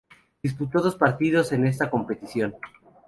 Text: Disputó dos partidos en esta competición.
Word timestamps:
Disputó 0.41 0.81
dos 0.81 0.95
partidos 0.95 1.51
en 1.51 1.67
esta 1.67 1.91
competición. 1.91 2.55